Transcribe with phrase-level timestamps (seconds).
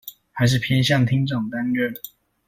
[0.31, 1.93] 還是偏向廳長擔任